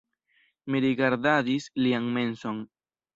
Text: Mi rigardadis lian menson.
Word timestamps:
Mi 0.75 0.79
rigardadis 0.85 1.67
lian 1.83 2.09
menson. 2.17 2.59